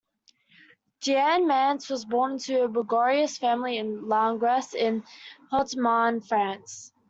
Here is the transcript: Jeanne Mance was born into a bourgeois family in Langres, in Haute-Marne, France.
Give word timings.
Jeanne 0.99 1.45
Mance 1.47 1.87
was 1.87 2.05
born 2.05 2.31
into 2.31 2.63
a 2.63 2.67
bourgeois 2.67 3.27
family 3.27 3.77
in 3.77 4.07
Langres, 4.07 4.73
in 4.73 5.03
Haute-Marne, 5.51 6.21
France. 6.21 6.91